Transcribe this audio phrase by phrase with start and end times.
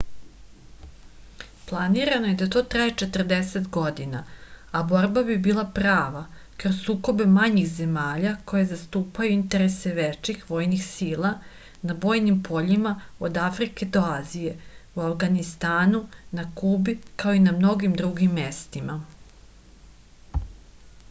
[1.71, 4.21] planirano je da traje 40 godina
[4.79, 6.23] a borba bi bila prava
[6.63, 11.33] kroz sukobe manjih zemalja koje zastupaju interese većih vojnih sila
[11.91, 12.95] na bojnim poljima
[13.29, 14.57] od afrike do azije
[14.95, 16.05] u avganistanu
[16.41, 18.97] na kubi kao i na mnogim drugim mestima